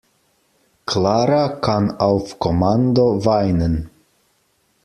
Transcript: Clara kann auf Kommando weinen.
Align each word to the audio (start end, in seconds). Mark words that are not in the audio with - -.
Clara 0.87 1.47
kann 1.47 1.95
auf 1.99 2.39
Kommando 2.39 3.23
weinen. 3.23 3.91